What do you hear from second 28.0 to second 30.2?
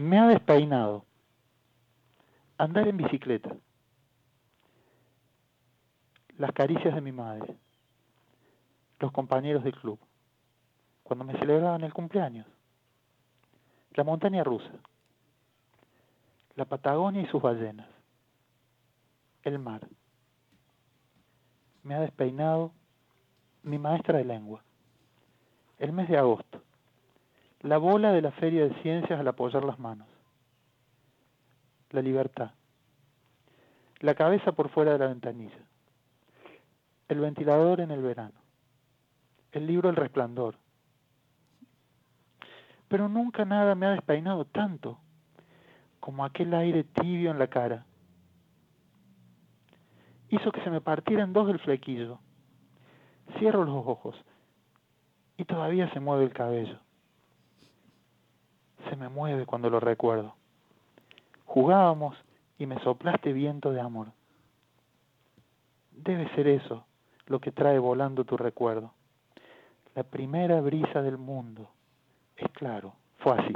de la feria de ciencias al apoyar las manos.